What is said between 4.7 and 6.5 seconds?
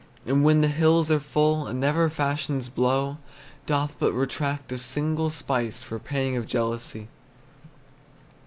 a single spice For pang of